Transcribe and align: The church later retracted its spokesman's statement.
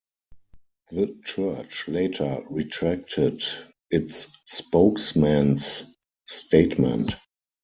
The 0.89 1.15
church 1.23 1.87
later 1.87 2.43
retracted 2.49 3.43
its 3.91 4.29
spokesman's 4.47 5.93
statement. 6.25 7.15